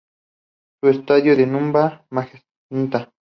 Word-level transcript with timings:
Su 0.81 0.89
estadio 0.89 1.33
es 1.33 1.37
el 1.37 1.51
Numa-Daly 1.51 2.01
Magenta. 2.09 3.13